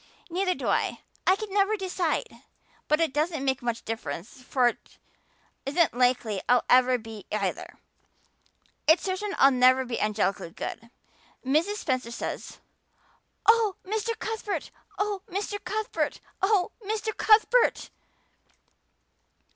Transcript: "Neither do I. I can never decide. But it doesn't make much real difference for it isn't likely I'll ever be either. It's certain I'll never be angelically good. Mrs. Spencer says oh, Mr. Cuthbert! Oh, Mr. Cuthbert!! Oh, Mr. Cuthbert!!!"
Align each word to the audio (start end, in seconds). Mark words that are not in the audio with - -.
"Neither 0.31 0.55
do 0.55 0.67
I. 0.67 1.01
I 1.27 1.35
can 1.35 1.53
never 1.53 1.77
decide. 1.77 2.25
But 2.87 2.99
it 2.99 3.13
doesn't 3.13 3.45
make 3.45 3.61
much 3.61 3.81
real 3.81 3.85
difference 3.95 4.41
for 4.41 4.67
it 4.67 4.97
isn't 5.63 5.93
likely 5.93 6.41
I'll 6.49 6.63
ever 6.71 6.97
be 6.97 7.27
either. 7.31 7.77
It's 8.87 9.03
certain 9.03 9.35
I'll 9.37 9.51
never 9.51 9.85
be 9.85 9.99
angelically 10.01 10.49
good. 10.49 10.89
Mrs. 11.45 11.75
Spencer 11.75 12.09
says 12.09 12.57
oh, 13.45 13.75
Mr. 13.85 14.17
Cuthbert! 14.17 14.71
Oh, 14.97 15.21
Mr. 15.29 15.63
Cuthbert!! 15.63 16.19
Oh, 16.41 16.71
Mr. 16.83 17.15
Cuthbert!!!" 17.15 17.91